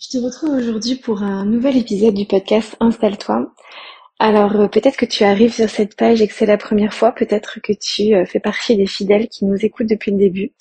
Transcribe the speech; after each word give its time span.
Je 0.00 0.10
te 0.10 0.24
retrouve 0.24 0.50
aujourd'hui 0.50 0.94
pour 0.94 1.24
un 1.24 1.44
nouvel 1.44 1.76
épisode 1.76 2.14
du 2.14 2.24
podcast 2.24 2.76
Installe-toi. 2.78 3.52
Alors 4.20 4.54
euh, 4.54 4.68
peut-être 4.68 4.96
que 4.96 5.04
tu 5.04 5.24
arrives 5.24 5.52
sur 5.52 5.68
cette 5.68 5.96
page 5.96 6.22
et 6.22 6.28
que 6.28 6.34
c'est 6.34 6.46
la 6.46 6.56
première 6.56 6.94
fois, 6.94 7.10
peut-être 7.10 7.58
que 7.60 7.72
tu 7.72 8.14
euh, 8.14 8.24
fais 8.24 8.38
partie 8.38 8.76
des 8.76 8.86
fidèles 8.86 9.26
qui 9.26 9.44
nous 9.44 9.56
écoutent 9.56 9.88
depuis 9.88 10.12
le 10.12 10.18
début. 10.18 10.52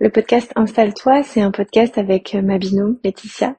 Le 0.00 0.10
podcast 0.10 0.52
Installe-toi, 0.54 1.22
c'est 1.22 1.40
un 1.40 1.50
podcast 1.50 1.96
avec 1.96 2.34
euh, 2.34 2.42
ma 2.42 2.58
binôme 2.58 2.98
Laetitia 3.02 3.56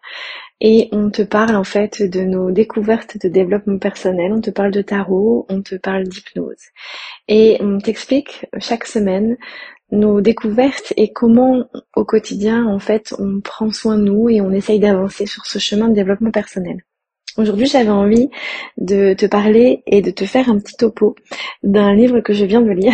et 0.61 0.89
on 0.91 1.09
te 1.09 1.23
parle 1.23 1.55
en 1.55 1.63
fait 1.63 2.03
de 2.03 2.21
nos 2.21 2.51
découvertes 2.51 3.17
de 3.17 3.27
développement 3.27 3.79
personnel, 3.79 4.31
on 4.31 4.41
te 4.41 4.51
parle 4.51 4.69
de 4.69 4.83
tarot, 4.83 5.47
on 5.49 5.63
te 5.63 5.73
parle 5.73 6.03
d'hypnose 6.03 6.69
et 7.27 7.57
on 7.61 7.79
t'explique 7.79 8.45
chaque 8.59 8.85
semaine 8.85 9.37
nos 9.91 10.21
découvertes 10.21 10.93
et 10.97 11.11
comment 11.11 11.65
au 11.95 12.05
quotidien 12.05 12.65
en 12.65 12.79
fait 12.79 13.13
on 13.19 13.39
prend 13.41 13.71
soin 13.71 13.97
de 13.97 14.03
nous 14.03 14.29
et 14.29 14.41
on 14.41 14.51
essaye 14.51 14.79
d'avancer 14.79 15.25
sur 15.25 15.45
ce 15.45 15.59
chemin 15.59 15.89
de 15.89 15.93
développement 15.93 16.31
personnel. 16.31 16.83
Aujourd'hui 17.37 17.67
j'avais 17.67 17.89
envie 17.89 18.29
de 18.77 19.13
te 19.13 19.25
parler 19.25 19.83
et 19.85 20.01
de 20.01 20.11
te 20.11 20.25
faire 20.25 20.49
un 20.49 20.57
petit 20.57 20.75
topo 20.75 21.15
d'un 21.63 21.93
livre 21.93 22.21
que 22.21 22.33
je 22.33 22.45
viens 22.45 22.61
de 22.61 22.71
lire. 22.71 22.93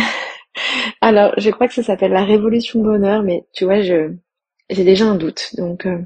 Alors 1.00 1.32
je 1.38 1.50
crois 1.50 1.68
que 1.68 1.74
ça 1.74 1.82
s'appelle 1.82 2.12
La 2.12 2.24
Révolution 2.24 2.82
Bonheur 2.82 3.22
mais 3.22 3.44
tu 3.52 3.64
vois 3.64 3.80
je 3.80 4.12
j'ai 4.70 4.84
déjà 4.84 5.06
un 5.06 5.16
doute 5.16 5.50
donc 5.56 5.86
euh, 5.86 5.98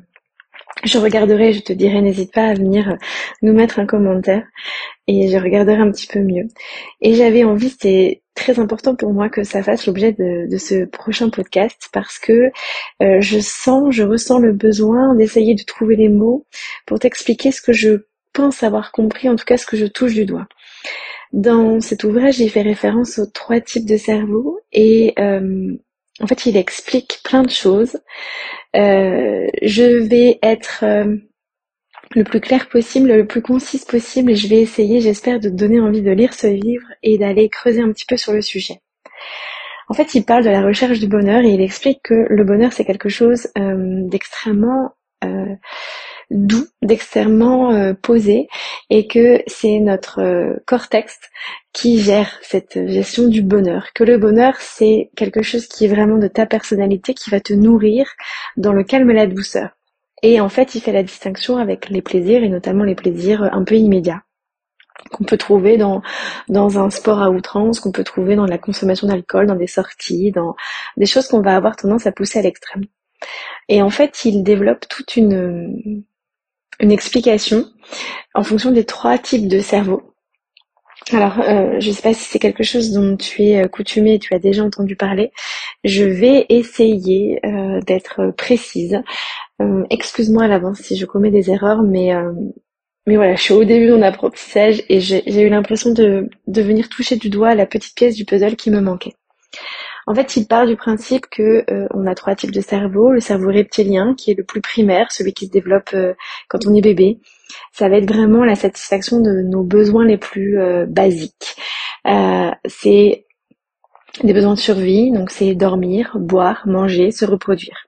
je 0.85 0.98
regarderai, 0.98 1.53
je 1.53 1.61
te 1.61 1.73
dirai, 1.73 2.03
n'hésite 2.03 2.33
pas 2.33 2.47
à 2.48 2.55
venir 2.55 2.97
nous 3.43 3.53
mettre 3.53 3.79
un 3.79 3.87
commentaire 3.87 4.45
et 5.07 5.29
je 5.29 5.39
regarderai 5.39 5.79
un 5.79 5.91
petit 5.91 6.07
peu 6.07 6.21
mieux. 6.21 6.49
Et 7.01 7.15
j'avais 7.15 7.45
envie, 7.45 7.71
c'était 7.71 8.23
très 8.35 8.59
important 8.61 8.95
pour 8.95 9.12
moi 9.12 9.29
que 9.29 9.43
ça 9.43 9.62
fasse 9.62 9.87
l'objet 9.87 10.12
de, 10.12 10.57
ce 10.59 10.85
prochain 10.85 11.30
podcast 11.30 11.89
parce 11.93 12.19
que 12.19 12.51
euh, 13.02 13.21
je 13.21 13.39
sens, 13.39 13.95
je 13.95 14.02
ressens 14.02 14.39
le 14.39 14.52
besoin 14.52 15.15
d'essayer 15.15 15.55
de 15.55 15.65
trouver 15.65 15.97
les 15.97 16.11
mots 16.11 16.47
pour 16.87 16.99
t'expliquer 16.99 17.52
ce 17.52 17.63
que 17.63 17.73
je 17.73 18.05
pense 18.33 18.63
avoir 18.63 18.93
compris, 18.93 19.29
en 19.29 19.37
tout 19.37 19.47
cas 19.47 19.57
ce 19.57 19.66
que 19.66 19.77
je 19.77 19.87
touche 19.87 20.15
du 20.15 20.27
doigt. 20.27 20.46
Dans 21.33 21.80
cet 21.80 22.05
ouvrage, 22.05 22.37
j'ai 22.37 22.49
fait 22.49 22.63
référence 22.63 23.18
aux 23.18 23.27
trois 23.27 23.61
types 23.61 23.87
de 23.87 23.96
cerveau 23.96 24.61
et 24.73 25.15
euh, 25.18 25.77
en 26.20 26.26
fait, 26.26 26.46
il 26.46 26.56
explique 26.56 27.20
plein 27.24 27.42
de 27.42 27.50
choses. 27.50 27.98
Euh, 28.74 29.46
je 29.62 30.06
vais 30.09 30.38
être 30.42 30.82
euh, 30.82 31.16
le 32.14 32.24
plus 32.24 32.40
clair 32.40 32.68
possible, 32.68 33.12
le 33.12 33.26
plus 33.26 33.42
concise 33.42 33.84
possible 33.84 34.32
et 34.32 34.37
je 34.37 34.48
vais 34.48 34.60
essayer, 34.60 35.00
j'espère, 35.00 35.40
de 35.40 35.48
donner 35.48 35.80
envie 35.80 36.02
de 36.02 36.10
lire 36.10 36.32
ce 36.32 36.46
livre 36.46 36.87
et 37.02 37.18
d'aller 37.18 37.48
creuser 37.48 37.80
un 37.80 37.92
petit 37.92 38.06
peu 38.06 38.16
sur 38.16 38.32
le 38.32 38.40
sujet. 38.40 38.80
En 39.88 39.94
fait, 39.94 40.14
il 40.14 40.24
parle 40.24 40.44
de 40.44 40.50
la 40.50 40.62
recherche 40.62 40.98
du 40.98 41.06
bonheur 41.06 41.44
et 41.44 41.50
il 41.50 41.60
explique 41.60 42.00
que 42.02 42.26
le 42.28 42.44
bonheur, 42.44 42.72
c'est 42.72 42.84
quelque 42.84 43.09
chose 43.09 43.48
euh, 43.59 44.09
d'extrêmement 44.09 44.92
doux, 46.30 46.66
d'extrêmement 46.82 47.73
euh, 47.73 47.95
posé, 47.95 48.49
et 48.91 49.07
que 49.07 49.43
c'est 49.46 49.79
notre 49.79 50.21
euh, 50.21 50.55
cortex 50.66 51.18
qui 51.73 52.01
gère 52.01 52.38
cette 52.43 52.87
gestion 52.88 53.29
du 53.29 53.43
bonheur. 53.43 53.88
Que 53.95 54.05
le 54.05 54.18
bonheur, 54.18 54.55
c'est 54.59 55.10
quelque 55.16 55.43
chose 55.43 55.66
qui 55.66 55.85
est 55.85 55.88
vraiment 55.88 56.18
de 56.18 56.29
ta 56.29 56.46
personnalité, 56.46 57.15
qui 57.15 57.30
va 57.30 57.41
te 57.41 57.52
nourrir 57.52 58.07
dans 58.57 58.73
le 58.73 58.85
calme 58.85 59.10
et 59.10 59.15
la 59.15 59.27
douceur. 59.27 59.71
Et 60.23 60.41
en 60.41 60.49
fait, 60.49 60.74
il 60.74 60.80
fait 60.80 60.93
la 60.93 61.02
distinction 61.02 61.59
avec 61.59 61.88
les 61.91 62.02
plaisirs, 62.02 62.43
et 62.43 62.49
notamment 62.49 62.85
les 62.85 62.95
plaisirs 62.95 63.43
un 63.43 63.65
peu 63.65 63.77
immédiats 63.77 64.22
qu'on 65.12 65.25
peut 65.25 65.37
trouver 65.37 65.77
dans, 65.77 66.03
dans 66.49 66.78
un 66.78 66.91
sport 66.91 67.22
à 67.22 67.31
outrance, 67.31 67.81
qu'on 67.81 67.93
peut 67.93 68.03
trouver 68.03 68.34
dans 68.34 68.47
la 68.47 68.59
consommation 68.59 69.06
d'alcool, 69.06 69.47
dans 69.47 69.55
des 69.55 69.66
sorties, 69.66 70.33
dans 70.33 70.56
des 70.97 71.06
choses 71.06 71.28
qu'on 71.28 71.43
va 71.43 71.55
avoir 71.55 71.77
tendance 71.77 72.06
à 72.06 72.12
pousser 72.12 72.38
à 72.38 72.43
l'extrême. 72.43 72.84
Et 73.69 73.83
en 73.83 73.91
fait, 73.91 74.25
il 74.25 74.43
développe 74.43 74.88
toute 74.88 75.16
une, 75.16 76.05
une 76.81 76.93
explication 76.93 77.66
en 78.34 78.43
fonction 78.43 78.71
des 78.71 78.84
trois 78.84 79.19
types 79.19 79.49
de 79.49 79.60
cerveau. 79.60 80.15
Alors, 81.12 81.38
euh, 81.38 81.78
je 81.78 81.88
ne 81.88 81.94
sais 81.94 82.03
pas 82.03 82.15
si 82.15 82.25
c'est 82.25 82.38
quelque 82.41 82.65
chose 82.65 82.91
dont 82.91 83.16
tu 83.16 83.44
es 83.44 83.62
euh, 83.62 83.69
et 84.06 84.19
tu 84.19 84.34
as 84.34 84.39
déjà 84.39 84.65
entendu 84.65 84.97
parler. 84.97 85.31
Je 85.84 86.05
vais 86.05 86.47
essayer 86.49 87.39
euh, 87.47 87.81
d'être 87.81 88.33
précise. 88.37 89.03
Excuse-moi 89.89 90.45
à 90.45 90.49
l'avance 90.49 90.81
si 90.81 90.97
je 90.97 91.06
commets 91.06 91.31
des 91.31 91.50
erreurs, 91.50 91.83
mais 91.83 92.12
mais 93.06 93.17
voilà, 93.17 93.37
je 93.37 93.43
suis 93.43 93.55
au 93.55 93.65
début 93.65 93.87
de 93.87 93.95
mon 93.95 94.03
apprentissage 94.03 94.83
et 94.91 95.00
j'ai 95.00 95.41
eu 95.41 95.49
l'impression 95.49 95.93
de, 95.95 96.29
de 96.47 96.62
venir 96.62 96.91
toucher 96.91 97.17
du 97.17 97.31
doigt 97.31 97.55
la 97.55 97.65
petite 97.65 97.95
pièce 97.95 98.17
du 98.17 98.27
puzzle 98.27 98.56
qui 98.56 98.71
me 98.71 98.81
manquait. 98.81 99.15
En 100.09 100.15
fait, 100.15 100.37
il 100.37 100.47
part 100.47 100.67
du 100.67 100.77
principe 100.77 101.27
que 101.28 101.65
euh, 101.69 101.89
on 101.93 102.06
a 102.06 102.15
trois 102.15 102.37
types 102.37 102.53
de 102.53 102.61
cerveau. 102.61 103.11
Le 103.11 103.21
cerveau 103.21 103.49
reptilien, 103.49 104.15
qui 104.17 104.31
est 104.31 104.34
le 104.34 104.44
plus 104.44 104.61
primaire, 104.61 105.11
celui 105.11 105.33
qui 105.33 105.47
se 105.47 105.50
développe 105.50 105.91
euh, 105.94 106.15
quand 106.49 106.61
on 106.67 106.75
est 106.75 106.81
bébé. 106.81 107.19
Ça 107.72 107.89
va 107.89 107.97
être 107.97 108.09
vraiment 108.09 108.44
la 108.44 108.55
satisfaction 108.55 109.21
de 109.21 109.43
nos 109.43 109.65
besoins 109.65 110.05
les 110.05 110.17
plus 110.17 110.61
euh, 110.61 110.87
basiques. 110.87 111.56
c'est 112.67 113.27
des 114.22 114.33
besoins 114.33 114.55
de 114.55 114.59
survie, 114.59 115.11
donc 115.11 115.31
c'est 115.31 115.55
dormir, 115.55 116.17
boire, 116.19 116.62
manger, 116.67 117.11
se 117.11 117.25
reproduire. 117.25 117.87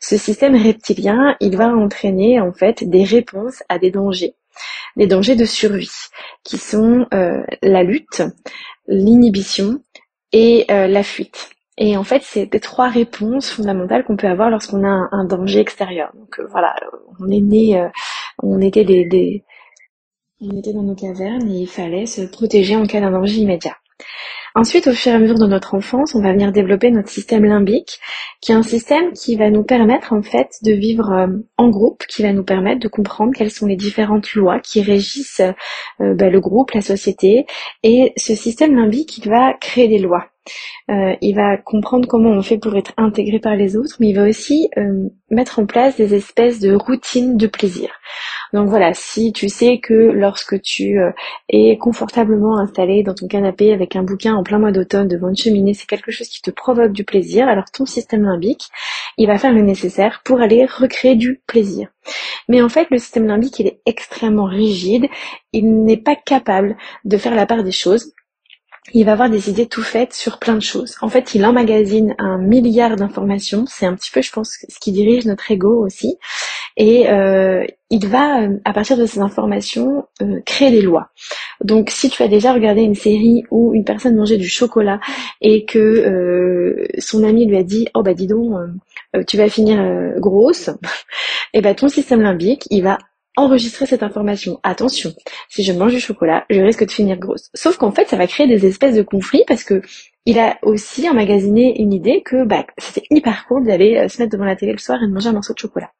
Ce 0.00 0.16
système 0.16 0.54
reptilien, 0.54 1.36
il 1.40 1.56
va 1.56 1.68
entraîner 1.68 2.40
en 2.40 2.52
fait 2.52 2.88
des 2.88 3.04
réponses 3.04 3.62
à 3.68 3.78
des 3.78 3.90
dangers, 3.90 4.34
des 4.96 5.06
dangers 5.06 5.36
de 5.36 5.44
survie, 5.44 5.90
qui 6.42 6.56
sont 6.56 7.06
la 7.10 7.82
lutte, 7.82 8.22
l'inhibition 8.86 9.82
et 10.32 10.66
euh, 10.70 10.86
la 10.86 11.02
fuite. 11.02 11.50
Et 11.76 11.96
en 11.96 12.04
fait, 12.04 12.22
c'est 12.24 12.46
des 12.46 12.60
trois 12.60 12.88
réponses 12.88 13.50
fondamentales 13.50 14.04
qu'on 14.04 14.16
peut 14.16 14.26
avoir 14.26 14.50
lorsqu'on 14.50 14.84
a 14.84 15.08
un, 15.12 15.24
danger 15.24 15.60
extérieur. 15.60 16.10
Donc 16.14 16.40
euh, 16.40 16.46
voilà, 16.50 16.74
on 17.20 17.30
est 17.30 17.40
né, 17.40 17.80
euh, 17.80 17.88
on 18.42 18.60
était 18.60 18.84
des, 18.84 19.44
on 20.40 20.56
était 20.56 20.72
dans 20.72 20.82
nos 20.82 20.96
cavernes 20.96 21.48
et 21.48 21.60
il 21.60 21.68
fallait 21.68 22.06
se 22.06 22.22
protéger 22.22 22.76
en 22.76 22.84
cas 22.86 23.00
d'un 23.00 23.12
danger 23.12 23.36
immédiat. 23.36 23.76
Ensuite, 24.58 24.88
au 24.88 24.92
fur 24.92 25.12
et 25.12 25.14
à 25.14 25.20
mesure 25.20 25.38
de 25.38 25.46
notre 25.46 25.76
enfance, 25.76 26.16
on 26.16 26.20
va 26.20 26.32
venir 26.32 26.50
développer 26.50 26.90
notre 26.90 27.10
système 27.10 27.44
limbique, 27.44 28.00
qui 28.40 28.50
est 28.50 28.56
un 28.56 28.64
système 28.64 29.12
qui 29.12 29.36
va 29.36 29.50
nous 29.50 29.62
permettre 29.62 30.12
en 30.12 30.20
fait 30.20 30.48
de 30.64 30.72
vivre 30.72 31.12
euh, 31.12 31.28
en 31.58 31.68
groupe, 31.68 32.02
qui 32.08 32.24
va 32.24 32.32
nous 32.32 32.42
permettre 32.42 32.80
de 32.80 32.88
comprendre 32.88 33.32
quelles 33.32 33.52
sont 33.52 33.66
les 33.66 33.76
différentes 33.76 34.34
lois 34.34 34.58
qui 34.58 34.82
régissent 34.82 35.42
euh, 36.00 36.14
bah, 36.14 36.28
le 36.28 36.40
groupe, 36.40 36.72
la 36.72 36.80
société. 36.80 37.46
Et 37.84 38.12
ce 38.16 38.34
système 38.34 38.74
limbique, 38.74 39.18
il 39.18 39.30
va 39.30 39.54
créer 39.54 39.86
des 39.86 39.98
lois. 39.98 40.26
Euh, 40.90 41.14
il 41.20 41.34
va 41.34 41.56
comprendre 41.56 42.08
comment 42.08 42.30
on 42.30 42.42
fait 42.42 42.58
pour 42.58 42.76
être 42.76 42.92
intégré 42.96 43.38
par 43.38 43.56
les 43.56 43.76
autres, 43.76 43.96
mais 44.00 44.08
il 44.08 44.14
va 44.14 44.28
aussi 44.28 44.68
mettre 45.30 45.58
en 45.58 45.66
place 45.66 45.96
des 45.96 46.14
espèces 46.14 46.60
de 46.60 46.74
routines 46.74 47.36
de 47.36 47.46
plaisir. 47.46 47.90
Donc 48.52 48.68
voilà, 48.68 48.94
si 48.94 49.32
tu 49.32 49.48
sais 49.48 49.78
que 49.78 49.92
lorsque 49.92 50.60
tu 50.62 50.98
euh, 50.98 51.10
es 51.50 51.76
confortablement 51.76 52.58
installé 52.58 53.02
dans 53.02 53.14
ton 53.14 53.26
canapé 53.28 53.72
avec 53.72 53.94
un 53.94 54.02
bouquin 54.02 54.34
en 54.34 54.42
plein 54.42 54.58
mois 54.58 54.72
d'automne 54.72 55.08
devant 55.08 55.28
une 55.28 55.36
cheminée, 55.36 55.74
c'est 55.74 55.86
quelque 55.86 56.10
chose 56.10 56.28
qui 56.28 56.40
te 56.40 56.50
provoque 56.50 56.92
du 56.92 57.04
plaisir, 57.04 57.48
alors 57.48 57.66
ton 57.70 57.84
système 57.84 58.22
limbique, 58.22 58.68
il 59.18 59.26
va 59.26 59.38
faire 59.38 59.52
le 59.52 59.60
nécessaire 59.60 60.22
pour 60.24 60.40
aller 60.40 60.64
recréer 60.64 61.14
du 61.14 61.40
plaisir. 61.46 61.88
Mais 62.48 62.62
en 62.62 62.70
fait, 62.70 62.88
le 62.90 62.98
système 62.98 63.26
limbique, 63.26 63.58
il 63.58 63.66
est 63.66 63.80
extrêmement 63.84 64.46
rigide, 64.46 65.06
il 65.52 65.84
n'est 65.84 65.98
pas 65.98 66.16
capable 66.16 66.76
de 67.04 67.18
faire 67.18 67.34
la 67.34 67.44
part 67.44 67.64
des 67.64 67.72
choses 67.72 68.14
il 68.94 69.04
va 69.04 69.12
avoir 69.12 69.30
des 69.30 69.50
idées 69.50 69.66
tout 69.66 69.82
faites 69.82 70.14
sur 70.14 70.38
plein 70.38 70.54
de 70.54 70.62
choses. 70.62 70.96
En 71.02 71.08
fait, 71.08 71.34
il 71.34 71.44
emmagasine 71.44 72.14
un 72.18 72.38
milliard 72.38 72.96
d'informations. 72.96 73.64
C'est 73.66 73.86
un 73.86 73.94
petit 73.94 74.10
peu, 74.10 74.22
je 74.22 74.32
pense, 74.32 74.58
ce 74.68 74.78
qui 74.80 74.92
dirige 74.92 75.26
notre 75.26 75.50
ego 75.50 75.84
aussi. 75.84 76.18
Et 76.76 77.10
euh, 77.10 77.66
il 77.90 78.06
va, 78.06 78.42
euh, 78.42 78.56
à 78.64 78.72
partir 78.72 78.96
de 78.96 79.04
ces 79.04 79.18
informations, 79.18 80.06
euh, 80.22 80.40
créer 80.46 80.70
des 80.70 80.80
lois. 80.80 81.10
Donc, 81.62 81.90
si 81.90 82.08
tu 82.08 82.22
as 82.22 82.28
déjà 82.28 82.52
regardé 82.52 82.82
une 82.82 82.94
série 82.94 83.42
où 83.50 83.74
une 83.74 83.84
personne 83.84 84.16
mangeait 84.16 84.36
du 84.36 84.48
chocolat 84.48 85.00
et 85.40 85.64
que 85.64 86.86
son 86.98 87.24
ami 87.24 87.46
lui 87.46 87.56
a 87.56 87.64
dit, 87.64 87.88
oh 87.94 88.02
bah 88.02 88.14
dis 88.14 88.28
donc, 88.28 88.54
tu 89.26 89.36
vas 89.36 89.48
finir 89.48 90.14
grosse, 90.18 90.68
et 90.68 90.72
eh 91.54 91.60
ben 91.60 91.74
ton 91.74 91.88
système 91.88 92.22
limbique, 92.22 92.68
il 92.70 92.84
va 92.84 92.98
enregistrer 93.38 93.86
cette 93.86 94.02
information. 94.02 94.60
Attention, 94.62 95.12
si 95.48 95.62
je 95.62 95.72
mange 95.72 95.92
du 95.92 96.00
chocolat, 96.00 96.44
je 96.50 96.60
risque 96.60 96.84
de 96.84 96.90
finir 96.90 97.16
grosse. 97.18 97.50
Sauf 97.54 97.76
qu'en 97.76 97.92
fait, 97.92 98.08
ça 98.08 98.16
va 98.16 98.26
créer 98.26 98.46
des 98.46 98.66
espèces 98.66 98.96
de 98.96 99.02
conflits 99.02 99.44
parce 99.46 99.64
que 99.64 99.82
il 100.26 100.38
a 100.38 100.58
aussi 100.62 101.08
emmagasiné 101.08 101.80
une 101.80 101.92
idée 101.92 102.22
que 102.22 102.44
bah, 102.44 102.66
c'était 102.76 103.06
hyper 103.10 103.46
cool 103.46 103.66
d'aller 103.66 103.96
euh, 103.96 104.08
se 104.08 104.20
mettre 104.20 104.32
devant 104.32 104.44
la 104.44 104.56
télé 104.56 104.72
le 104.72 104.78
soir 104.78 105.02
et 105.02 105.06
de 105.06 105.12
manger 105.12 105.28
un 105.30 105.32
morceau 105.32 105.54
de 105.54 105.58
chocolat. 105.58 105.90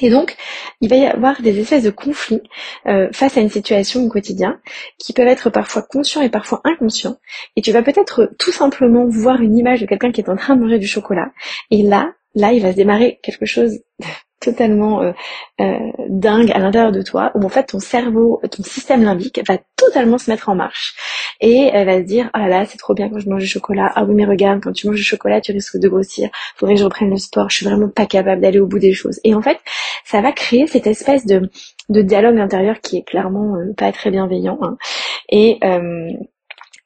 Et 0.00 0.10
donc, 0.10 0.36
il 0.80 0.88
va 0.88 0.96
y 0.96 1.06
avoir 1.06 1.40
des 1.40 1.58
espèces 1.58 1.82
de 1.82 1.90
conflits 1.90 2.42
euh, 2.86 3.08
face 3.12 3.36
à 3.36 3.40
une 3.40 3.48
situation 3.48 4.04
au 4.04 4.08
quotidien 4.08 4.60
qui 4.98 5.12
peuvent 5.12 5.26
être 5.26 5.50
parfois 5.50 5.82
conscients 5.82 6.20
et 6.20 6.28
parfois 6.28 6.60
inconscients. 6.64 7.16
Et 7.56 7.62
tu 7.62 7.72
vas 7.72 7.82
peut-être 7.82 8.30
tout 8.38 8.52
simplement 8.52 9.06
voir 9.06 9.40
une 9.40 9.56
image 9.56 9.80
de 9.80 9.86
quelqu'un 9.86 10.12
qui 10.12 10.20
est 10.20 10.28
en 10.28 10.36
train 10.36 10.54
de 10.54 10.60
manger 10.60 10.78
du 10.78 10.86
chocolat. 10.86 11.32
Et 11.70 11.82
là, 11.82 12.12
là, 12.34 12.52
il 12.52 12.62
va 12.62 12.72
se 12.72 12.76
démarrer 12.76 13.18
quelque 13.22 13.46
chose 13.46 13.80
totalement 14.40 15.02
euh, 15.02 15.12
euh, 15.60 15.78
dingue 16.08 16.50
à 16.52 16.58
l'intérieur 16.58 16.92
de 16.92 17.02
toi, 17.02 17.32
où 17.34 17.44
en 17.44 17.48
fait 17.48 17.64
ton 17.64 17.80
cerveau, 17.80 18.40
ton 18.50 18.62
système 18.62 19.02
limbique 19.02 19.40
va 19.46 19.58
totalement 19.76 20.18
se 20.18 20.30
mettre 20.30 20.48
en 20.48 20.54
marche. 20.54 20.94
et 21.40 21.70
elle 21.72 21.86
va 21.86 21.98
se 21.98 22.04
dire 22.04 22.30
oh 22.34 22.38
là 22.38 22.48
là 22.48 22.64
c'est 22.66 22.78
trop 22.78 22.94
bien 22.94 23.08
quand 23.08 23.18
je 23.18 23.28
mange 23.28 23.42
du 23.42 23.48
chocolat 23.48 23.90
ah 23.94 24.04
oui 24.04 24.14
mais 24.14 24.24
regarde 24.24 24.60
quand 24.62 24.72
tu 24.72 24.86
manges 24.86 24.96
du 24.96 25.02
chocolat 25.02 25.40
tu 25.40 25.52
risques 25.52 25.78
de 25.78 25.88
grossir 25.88 26.28
faudrait 26.56 26.74
que 26.74 26.80
je 26.80 26.84
reprenne 26.84 27.10
le 27.10 27.16
sport 27.16 27.48
je 27.48 27.56
suis 27.56 27.66
vraiment 27.66 27.88
pas 27.88 28.06
capable 28.06 28.42
d'aller 28.42 28.58
au 28.58 28.66
bout 28.66 28.78
des 28.78 28.92
choses 28.92 29.20
et 29.24 29.34
en 29.34 29.42
fait 29.42 29.58
ça 30.04 30.20
va 30.20 30.32
créer 30.32 30.66
cette 30.66 30.86
espèce 30.86 31.26
de 31.26 31.48
de 31.88 32.02
dialogue 32.02 32.38
intérieur 32.38 32.80
qui 32.80 32.98
est 32.98 33.02
clairement 33.02 33.56
euh, 33.56 33.72
pas 33.76 33.92
très 33.92 34.10
bienveillant 34.10 34.58
hein. 34.62 34.76
et 35.30 35.58
euh, 35.64 36.10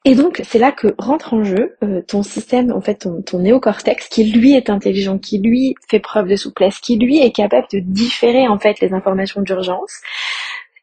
et 0.05 0.15
donc, 0.15 0.41
c'est 0.43 0.59
là 0.59 0.73
que 0.73 0.93
rentre 0.97 1.33
en 1.33 1.43
jeu 1.43 1.77
euh, 1.83 2.01
ton 2.01 2.23
système, 2.23 2.71
en 2.73 2.81
fait, 2.81 2.95
ton, 2.95 3.21
ton, 3.21 3.39
néocortex, 3.39 4.09
qui 4.09 4.25
lui 4.25 4.53
est 4.53 4.69
intelligent, 4.69 5.17
qui 5.17 5.39
lui 5.39 5.75
fait 5.89 6.01
preuve 6.01 6.27
de 6.27 6.35
souplesse, 6.35 6.79
qui 6.79 6.97
lui 6.97 7.19
est 7.19 7.31
capable 7.31 7.67
de 7.71 7.79
différer, 7.79 8.47
en 8.49 8.59
fait, 8.59 8.81
les 8.81 8.93
informations 8.93 9.41
d'urgence. 9.41 10.01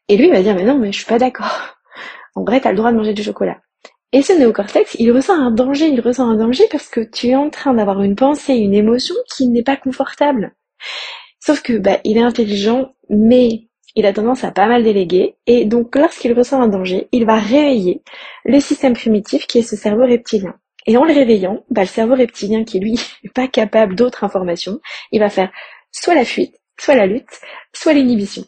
Et 0.07 0.17
lui 0.17 0.29
va 0.29 0.41
dire, 0.41 0.55
mais 0.55 0.63
non, 0.63 0.79
mais 0.79 0.91
je 0.91 0.97
suis 0.97 1.07
pas 1.07 1.19
d'accord. 1.19 1.77
En 2.33 2.45
vrai, 2.45 2.61
t'as 2.61 2.71
le 2.71 2.77
droit 2.77 2.93
de 2.93 2.97
manger 2.97 3.13
du 3.13 3.23
chocolat. 3.23 3.57
Et 4.13 4.21
ce 4.21 4.31
néocortex, 4.31 4.95
il 4.99 5.11
ressent 5.11 5.37
un 5.37 5.51
danger, 5.51 5.87
il 5.87 5.99
ressent 5.99 6.29
un 6.29 6.37
danger 6.37 6.63
parce 6.71 6.87
que 6.87 7.01
tu 7.01 7.27
es 7.27 7.35
en 7.35 7.49
train 7.49 7.73
d'avoir 7.73 8.01
une 8.01 8.15
pensée, 8.15 8.53
une 8.53 8.73
émotion 8.73 9.15
qui 9.35 9.49
n'est 9.49 9.63
pas 9.63 9.75
confortable. 9.75 10.53
Sauf 11.41 11.61
que, 11.61 11.73
bah, 11.77 11.99
il 12.05 12.17
est 12.17 12.21
intelligent, 12.21 12.93
mais 13.09 13.67
il 13.95 14.05
a 14.05 14.13
tendance 14.13 14.43
à 14.43 14.51
pas 14.51 14.67
mal 14.67 14.83
déléguer, 14.83 15.35
et 15.47 15.65
donc 15.65 15.95
lorsqu'il 15.95 16.33
ressent 16.33 16.61
un 16.61 16.67
danger, 16.67 17.07
il 17.11 17.25
va 17.25 17.35
réveiller 17.35 18.01
le 18.45 18.59
système 18.59 18.93
primitif 18.93 19.47
qui 19.47 19.59
est 19.59 19.63
ce 19.63 19.75
cerveau 19.75 20.05
reptilien. 20.05 20.55
Et 20.87 20.97
en 20.97 21.03
le 21.03 21.13
réveillant, 21.13 21.63
bah, 21.69 21.81
le 21.81 21.87
cerveau 21.87 22.15
reptilien 22.15 22.63
qui 22.63 22.79
lui 22.79 22.93
n'est 23.23 23.29
pas 23.29 23.47
capable 23.47 23.95
d'autres 23.95 24.23
informations, 24.23 24.79
il 25.11 25.19
va 25.19 25.29
faire 25.29 25.51
soit 25.91 26.15
la 26.15 26.25
fuite, 26.25 26.55
soit 26.79 26.95
la 26.95 27.05
lutte, 27.05 27.39
soit 27.73 27.93
l'inhibition. 27.93 28.43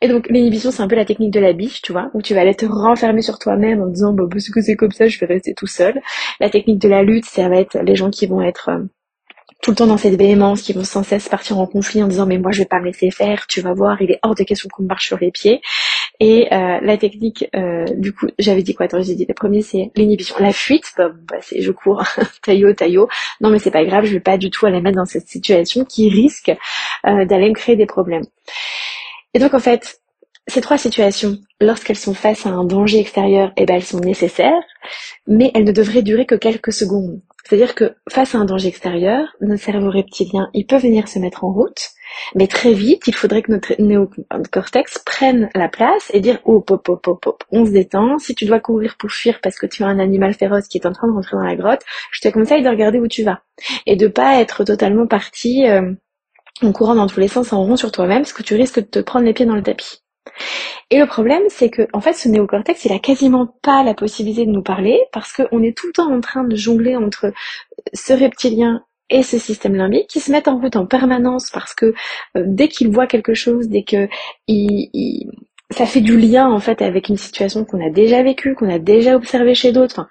Et 0.00 0.08
donc 0.08 0.28
l'inhibition 0.30 0.70
c'est 0.70 0.82
un 0.82 0.88
peu 0.88 0.96
la 0.96 1.04
technique 1.04 1.32
de 1.32 1.40
la 1.40 1.52
biche, 1.52 1.82
tu 1.82 1.92
vois, 1.92 2.10
où 2.14 2.22
tu 2.22 2.34
vas 2.34 2.40
aller 2.40 2.54
te 2.54 2.64
renfermer 2.64 3.22
sur 3.22 3.38
toi-même 3.38 3.82
en 3.82 3.86
disant 3.86 4.12
bah 4.14 4.24
parce 4.30 4.48
que 4.48 4.62
c'est 4.62 4.76
comme 4.76 4.92
ça, 4.92 5.08
je 5.08 5.18
vais 5.18 5.26
rester 5.26 5.54
tout 5.54 5.66
seul. 5.66 6.00
La 6.40 6.50
technique 6.50 6.80
de 6.80 6.88
la 6.88 7.02
lutte, 7.02 7.26
ça 7.26 7.48
va 7.48 7.56
être 7.56 7.78
les 7.82 7.94
gens 7.94 8.10
qui 8.10 8.26
vont 8.26 8.40
être 8.40 8.70
euh, 8.70 8.84
tout 9.68 9.72
le 9.72 9.76
temps 9.76 9.86
dans 9.86 9.98
cette 9.98 10.16
véhémence, 10.16 10.62
qui 10.62 10.72
vont 10.72 10.82
sans 10.82 11.02
cesse 11.02 11.28
partir 11.28 11.58
en 11.58 11.66
conflit 11.66 12.02
en 12.02 12.08
disant 12.08 12.24
mais 12.24 12.38
moi 12.38 12.52
je 12.52 12.60
vais 12.60 12.64
pas 12.64 12.80
me 12.80 12.86
laisser 12.86 13.10
faire, 13.10 13.46
tu 13.46 13.60
vas 13.60 13.74
voir, 13.74 14.00
il 14.00 14.10
est 14.10 14.18
hors 14.22 14.34
de 14.34 14.42
question 14.42 14.66
qu'on 14.72 14.82
me 14.82 14.88
marche 14.88 15.08
sur 15.08 15.18
les 15.18 15.30
pieds. 15.30 15.60
Et 16.20 16.48
euh, 16.54 16.78
la 16.80 16.96
technique, 16.96 17.46
euh, 17.54 17.84
du 17.94 18.14
coup, 18.14 18.28
j'avais 18.38 18.62
dit 18.62 18.74
quoi? 18.74 18.86
Attends, 18.86 19.02
j'ai 19.02 19.14
dit 19.14 19.26
le 19.28 19.34
premier 19.34 19.60
c'est 19.60 19.90
l'inhibition, 19.94 20.36
la 20.40 20.54
fuite. 20.54 20.94
Bah, 20.96 21.10
bah 21.30 21.36
c'est 21.42 21.60
je 21.60 21.70
cours, 21.70 22.02
taillot, 22.42 22.72
taillot. 22.72 23.08
Non 23.42 23.50
mais 23.50 23.58
c'est 23.58 23.70
pas 23.70 23.84
grave, 23.84 24.06
je 24.06 24.14
vais 24.14 24.20
pas 24.20 24.38
du 24.38 24.48
tout 24.48 24.64
aller 24.64 24.80
mettre 24.80 24.96
dans 24.96 25.04
cette 25.04 25.28
situation 25.28 25.84
qui 25.84 26.08
risque 26.08 26.50
euh, 27.06 27.26
d'aller 27.26 27.50
me 27.50 27.54
créer 27.54 27.76
des 27.76 27.84
problèmes. 27.84 28.24
Et 29.34 29.38
donc 29.38 29.52
en 29.52 29.60
fait, 29.60 30.00
ces 30.48 30.60
trois 30.60 30.78
situations, 30.78 31.38
lorsqu'elles 31.60 31.98
sont 31.98 32.14
face 32.14 32.46
à 32.46 32.50
un 32.50 32.64
danger 32.64 32.98
extérieur, 32.98 33.52
eh 33.56 33.66
ben, 33.66 33.76
elles 33.76 33.84
sont 33.84 34.00
nécessaires, 34.00 34.62
mais 35.26 35.50
elles 35.54 35.64
ne 35.64 35.72
devraient 35.72 36.02
durer 36.02 36.26
que 36.26 36.34
quelques 36.34 36.72
secondes. 36.72 37.20
C'est-à-dire 37.44 37.74
que 37.74 37.94
face 38.10 38.34
à 38.34 38.38
un 38.38 38.44
danger 38.44 38.68
extérieur, 38.68 39.26
notre 39.40 39.62
cerveau 39.62 39.90
reptilien, 39.90 40.50
il 40.54 40.66
peut 40.66 40.76
venir 40.76 41.08
se 41.08 41.18
mettre 41.18 41.44
en 41.44 41.52
route, 41.52 41.90
mais 42.34 42.46
très 42.46 42.72
vite, 42.72 43.06
il 43.06 43.14
faudrait 43.14 43.42
que 43.42 43.52
notre 43.52 43.72
néocortex 43.78 44.98
prenne 44.98 45.48
la 45.54 45.68
place 45.68 46.10
et 46.12 46.20
dire 46.20 46.40
oh 46.44 46.60
pop 46.60 46.82
pop 46.82 47.02
pop 47.02 47.20
pop, 47.20 47.44
on 47.50 47.64
se 47.64 47.70
détend. 47.70 48.18
Si 48.18 48.34
tu 48.34 48.44
dois 48.44 48.60
courir 48.60 48.96
pour 48.98 49.10
fuir 49.10 49.40
parce 49.42 49.58
que 49.58 49.66
tu 49.66 49.82
as 49.82 49.86
un 49.86 49.98
animal 49.98 50.34
féroce 50.34 50.68
qui 50.68 50.78
est 50.78 50.86
en 50.86 50.92
train 50.92 51.08
de 51.08 51.12
rentrer 51.12 51.36
dans 51.36 51.44
la 51.44 51.56
grotte, 51.56 51.82
je 52.10 52.20
te 52.20 52.28
conseille 52.28 52.62
de 52.62 52.68
regarder 52.68 52.98
où 52.98 53.08
tu 53.08 53.22
vas 53.22 53.40
et 53.86 53.96
de 53.96 54.08
pas 54.08 54.40
être 54.40 54.64
totalement 54.64 55.06
parti 55.06 55.66
euh, 55.66 55.92
en 56.62 56.72
courant 56.72 56.94
dans 56.94 57.06
tous 57.06 57.20
les 57.20 57.28
sens 57.28 57.52
en 57.52 57.64
rond 57.64 57.76
sur 57.76 57.92
toi-même, 57.92 58.22
parce 58.22 58.32
que 58.32 58.42
tu 58.42 58.54
risques 58.54 58.80
de 58.80 58.86
te 58.86 58.98
prendre 58.98 59.24
les 59.24 59.32
pieds 59.32 59.46
dans 59.46 59.54
le 59.54 59.62
tapis. 59.62 60.02
Et 60.90 60.98
le 60.98 61.06
problème, 61.06 61.42
c'est 61.48 61.70
que, 61.70 61.86
en 61.92 62.00
fait, 62.00 62.14
ce 62.14 62.28
néocortex, 62.28 62.84
il 62.84 62.92
a 62.92 62.98
quasiment 62.98 63.46
pas 63.62 63.82
la 63.82 63.94
possibilité 63.94 64.46
de 64.46 64.50
nous 64.50 64.62
parler 64.62 65.00
parce 65.12 65.32
qu'on 65.32 65.62
est 65.62 65.76
tout 65.76 65.86
le 65.86 65.92
temps 65.92 66.12
en 66.12 66.20
train 66.20 66.44
de 66.44 66.56
jongler 66.56 66.96
entre 66.96 67.32
ce 67.92 68.12
reptilien 68.12 68.82
et 69.10 69.22
ce 69.22 69.38
système 69.38 69.74
limbique 69.74 70.08
qui 70.08 70.20
se 70.20 70.30
mettent 70.30 70.48
en 70.48 70.58
route 70.58 70.76
en 70.76 70.86
permanence 70.86 71.50
parce 71.50 71.74
que 71.74 71.94
euh, 72.36 72.44
dès 72.46 72.68
qu'il 72.68 72.90
voit 72.90 73.06
quelque 73.06 73.34
chose, 73.34 73.68
dès 73.68 73.82
que 73.82 74.08
il, 74.46 75.30
ça 75.70 75.86
fait 75.86 76.00
du 76.00 76.18
lien 76.18 76.50
en 76.50 76.60
fait 76.60 76.82
avec 76.82 77.08
une 77.08 77.16
situation 77.16 77.64
qu'on 77.64 77.84
a 77.84 77.90
déjà 77.90 78.22
vécue, 78.22 78.54
qu'on 78.54 78.70
a 78.70 78.78
déjà 78.78 79.16
observée 79.16 79.54
chez 79.54 79.72
d'autres. 79.72 80.00
Enfin, 80.00 80.08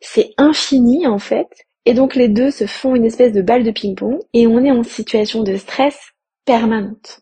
c'est 0.00 0.30
infini 0.36 1.06
en 1.06 1.18
fait. 1.18 1.48
Et 1.84 1.94
donc 1.94 2.14
les 2.14 2.28
deux 2.28 2.50
se 2.50 2.66
font 2.66 2.94
une 2.94 3.04
espèce 3.04 3.32
de 3.32 3.42
balle 3.42 3.64
de 3.64 3.70
ping-pong 3.70 4.18
et 4.34 4.46
on 4.46 4.62
est 4.64 4.70
en 4.70 4.82
situation 4.82 5.42
de 5.42 5.56
stress 5.56 5.98
permanente. 6.44 7.20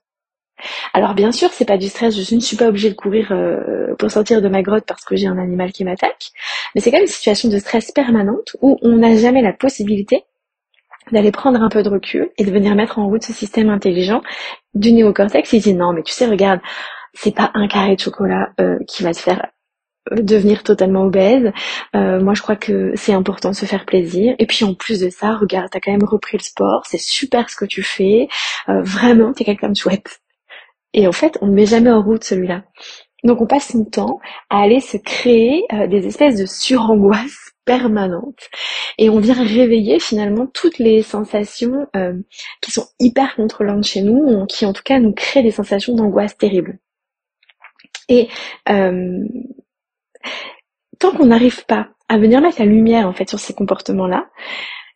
Alors 0.93 1.15
bien 1.15 1.33
sûr, 1.33 1.51
c'est 1.51 1.67
pas 1.67 1.77
du 1.77 1.89
stress, 1.89 2.19
je 2.19 2.35
ne 2.35 2.41
suis 2.41 2.57
pas 2.57 2.69
obligée 2.69 2.91
de 2.91 2.95
courir 2.95 3.29
euh, 3.31 3.95
pour 3.99 4.11
sortir 4.11 4.41
de 4.41 4.49
ma 4.49 4.63
grotte 4.63 4.85
parce 4.87 5.05
que 5.05 5.17
j'ai 5.17 5.27
un 5.27 5.39
animal 5.39 5.73
qui 5.73 5.85
m'attaque, 5.85 6.31
mais 6.75 6.81
c'est 6.81 6.91
quand 6.91 6.97
même 6.97 7.05
une 7.05 7.13
situation 7.13 7.49
de 7.49 7.59
stress 7.59 7.93
permanente 7.93 8.57
où 8.63 8.79
on 8.83 8.97
n'a 8.97 9.17
jamais 9.17 9.43
la 9.43 9.53
possibilité 9.53 10.25
d'aller 11.13 11.31
prendre 11.31 11.63
un 11.63 11.69
peu 11.69 11.83
de 11.83 11.89
recul 11.89 12.31
et 12.37 12.45
de 12.45 12.51
venir 12.51 12.75
mettre 12.75 12.99
en 12.99 13.07
route 13.07 13.23
ce 13.23 13.33
système 13.33 13.71
intelligent 13.71 14.23
du 14.75 14.93
néocortex. 14.93 15.53
Il 15.53 15.61
dit 15.61 15.75
non, 15.75 15.93
mais 15.93 16.03
tu 16.03 16.13
sais, 16.13 16.27
regarde, 16.27 16.61
c'est 17.15 17.35
pas 17.35 17.51
un 17.55 17.69
carré 17.69 17.95
de 17.95 18.01
chocolat 18.01 18.53
euh, 18.61 18.79
qui 18.89 19.05
va 19.05 19.13
te 19.13 19.19
faire 19.19 19.47
euh, 20.13 20.23
devenir 20.23 20.63
totalement 20.63 21.05
obèse. 21.05 21.53
moi, 21.95 22.35
je 22.35 22.43
crois 22.43 22.57
que 22.57 22.93
c'est 22.97 23.13
important 23.13 23.51
de 23.51 23.55
se 23.55 23.67
faire 23.67 23.85
plaisir. 23.85 24.35
Et 24.39 24.47
puis 24.47 24.65
en 24.65 24.75
plus 24.75 25.01
de 25.01 25.11
ça, 25.11 25.37
regarde, 25.37 25.69
t'as 25.71 25.81
quand 25.81 25.93
même 25.93 26.05
repris 26.05 26.39
le 26.39 26.43
sport, 26.43 26.83
c'est 26.87 27.01
super 27.01 27.51
ce 27.51 27.57
que 27.57 27.67
tu 27.67 27.83
fais. 27.83 28.29
vraiment, 28.67 29.33
t'es 29.33 29.45
quelqu'un 29.45 29.69
de 29.69 29.77
chouette. 29.77 30.21
Et 30.97 31.07
en 31.07 31.13
fait, 31.13 31.39
on 31.43 31.47
ne 31.47 31.53
met 31.53 31.67
jamais 31.67 31.91
en 31.91 32.03
route 32.03 32.25
celui-là. 32.25 32.65
Donc 33.23 33.41
on 33.41 33.47
passe 33.47 33.69
son 33.69 33.85
temps 33.85 34.19
à 34.51 34.63
aller 34.63 34.81
se 34.81 34.97
créer 34.97 35.65
euh, 35.73 35.87
des 35.87 36.07
espèces 36.07 36.37
de 36.37 36.47
surangoisses 36.47 37.53
permanentes. 37.65 38.49
Et 38.99 39.11
on 39.11 39.19
vient 39.19 39.35
réveiller 39.35 40.01
finalement 40.01 40.47
toutes 40.47 40.79
les 40.79 41.03
sensations 41.03 41.87
euh, 41.95 42.15
qui 42.63 42.71
sont 42.71 42.87
hyper 42.99 43.35
contrôlantes 43.35 43.85
chez 43.85 44.03
nous, 44.03 44.47
qui 44.47 44.65
en 44.65 44.73
tout 44.73 44.85
cas 44.85 44.99
nous 44.99 45.13
créent 45.13 45.43
des 45.43 45.51
sensations 45.51 45.95
d'angoisse 45.95 46.37
terribles. 46.37 46.79
Et 48.09 48.29
euh, 48.69 49.19
tant 51.01 51.11
qu'on 51.11 51.27
n'arrive 51.27 51.67
pas 51.67 51.89
à 52.09 52.19
venir 52.19 52.41
mettre 52.41 52.61
la 52.61 52.67
lumière 52.67 53.09
en 53.09 53.13
fait 53.13 53.29
sur 53.29 53.41
ces 53.41 53.53
comportements-là, 53.53 54.29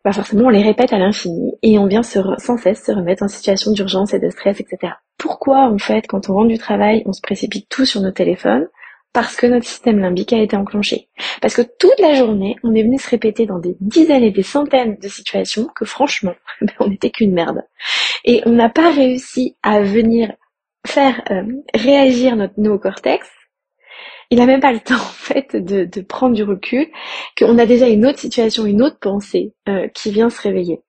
bah 0.05 0.12
forcément 0.12 0.47
on 0.47 0.50
les 0.50 0.62
répète 0.62 0.93
à 0.93 0.99
l'infini 0.99 1.52
et 1.62 1.79
on 1.79 1.87
vient 1.87 2.02
sans 2.02 2.56
cesse 2.56 2.85
se 2.85 2.93
remettre 2.93 3.23
en 3.23 3.29
situation 3.29 3.73
d'urgence 3.73 4.14
et 4.14 4.19
de 4.19 4.31
stress, 4.31 4.61
etc. 4.61 4.94
Pourquoi 5.19 5.70
en 5.70 5.79
fait 5.79 6.06
quand 6.06 6.31
on 6.31 6.35
rentre 6.35 6.49
du 6.49 6.58
travail 6.58 7.02
on 7.06 7.12
se 7.12 7.20
précipite 7.20 7.69
tout 7.69 7.85
sur 7.85 8.00
nos 8.00 8.11
téléphones? 8.11 8.69
Parce 9.12 9.35
que 9.35 9.49
notre 9.49 9.67
système 9.67 9.99
limbique 9.99 10.32
a 10.32 10.38
été 10.38 10.56
enclenché. 10.56 11.08
Parce 11.43 11.55
que 11.55 11.62
toute 11.62 11.99
la 11.99 12.14
journée 12.14 12.56
on 12.62 12.75
est 12.75 12.82
venu 12.82 12.99
se 12.99 13.11
répéter 13.11 13.44
dans 13.44 13.58
des 13.58 13.76
dizaines 13.81 14.23
et 14.23 14.31
des 14.31 14.43
centaines 14.43 14.97
de 14.97 15.08
situations 15.08 15.69
que 15.75 15.85
franchement 15.85 16.35
ben, 16.61 16.73
on 16.79 16.88
n'était 16.88 17.11
qu'une 17.11 17.32
merde. 17.32 17.62
Et 18.25 18.43
on 18.47 18.52
n'a 18.52 18.69
pas 18.69 18.91
réussi 18.91 19.56
à 19.62 19.82
venir 19.82 20.32
faire 20.87 21.23
euh, 21.31 21.43
réagir 21.75 22.37
notre 22.37 22.54
néocortex 22.59 23.26
il 24.30 24.38
n'a 24.38 24.46
même 24.46 24.60
pas 24.60 24.72
le 24.72 24.80
temps 24.80 24.94
en 24.94 24.99
fait 24.99 25.56
de, 25.56 26.00
prendre 26.00 26.34
du 26.34 26.42
recul, 26.42 26.87
qu'on 27.38 27.58
a 27.58 27.66
déjà 27.66 27.88
une 27.88 28.06
autre 28.06 28.18
situation, 28.18 28.66
une 28.66 28.82
autre 28.82 28.99
pensée 28.99 29.54
euh, 29.68 29.88
qui 29.88 30.10
vient 30.10 30.30
se 30.30 30.40
réveiller. 30.40 30.82